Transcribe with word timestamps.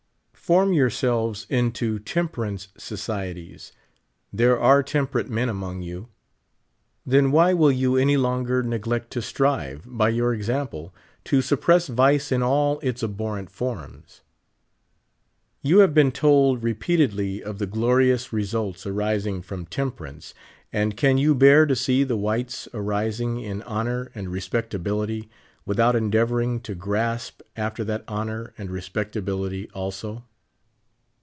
Form 0.41 0.73
3'ourselves 0.73 1.45
into 1.49 1.97
temperance 1.97 2.67
soci 2.77 3.31
eties. 3.31 3.71
There 4.33 4.59
are 4.59 4.83
temperate 4.83 5.29
men 5.29 5.47
among 5.47 5.81
you; 5.81 6.09
then 7.05 7.31
why 7.31 7.53
will 7.53 7.71
you 7.71 7.95
any 7.95 8.17
longer 8.17 8.61
neglect 8.61 9.11
to 9.11 9.21
strive, 9.21 9.83
by 9.85 10.09
your 10.09 10.33
example, 10.33 10.93
to 11.23 11.41
suppress 11.41 11.87
vice 11.87 12.33
in 12.33 12.43
all 12.43 12.81
its 12.83 13.01
abhorrent 13.01 13.49
forms? 13.49 14.23
You 15.61 15.79
have 15.79 15.93
been 15.93 16.11
told 16.11 16.59
repeatedl}^ 16.61 17.41
of 17.43 17.57
the 17.57 17.65
glorious 17.67 18.33
results 18.33 18.85
arising 18.85 19.41
from 19.43 19.65
temperance, 19.67 20.33
and 20.73 20.97
can 20.97 21.17
you 21.17 21.33
bear 21.33 21.65
to 21.65 21.77
see 21.77 22.03
the 22.03 22.17
whites 22.17 22.67
arising 22.73 23.39
in 23.39 23.61
honor 23.61 24.11
and 24.13 24.27
respectability 24.29 25.29
without 25.65 25.95
endeavoring 25.95 26.59
to 26.61 26.75
grasp 26.75 27.41
after 27.55 27.85
that 27.85 28.03
honor 28.05 28.53
and 28.57 28.69
respectability 28.69 29.71
also 29.73 30.25